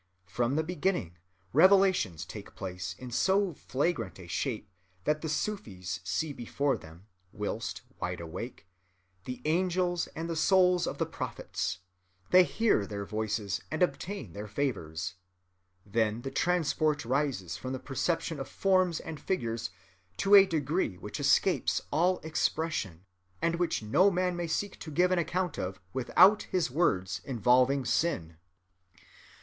[0.25, 1.19] From the beginning,
[1.53, 4.67] revelations take place in so flagrant a shape
[5.03, 8.65] that the Sufis see before them, whilst wide awake,
[9.25, 11.81] the angels and the souls of the prophets.
[12.31, 15.17] They hear their voices and obtain their favors.
[15.85, 19.69] Then the transport rises from the perception of forms and figures
[20.17, 23.05] to a degree which escapes all expression,
[23.39, 27.85] and which no man may seek to give an account of without his words involving
[27.85, 28.37] sin.